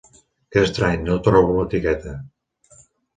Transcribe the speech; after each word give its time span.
Que 0.55 0.61
estrany, 0.67 1.03
no 1.09 1.17
trobo 1.27 1.57
l'etiqueta! 1.57 2.15